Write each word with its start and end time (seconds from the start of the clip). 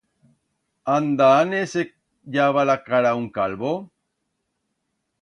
Anda 0.93 1.27
áne 1.41 1.59
se 1.75 1.85
llava 2.39 2.65
la 2.73 2.79
cara 2.89 3.15
un 3.23 3.31
calvo? 3.39 3.79